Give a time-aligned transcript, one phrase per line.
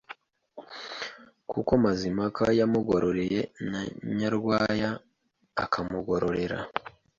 [1.51, 3.81] kuko Mazimpaka yamugororeye na
[4.17, 4.89] Nyarwaya
[5.63, 6.59] akamugororera.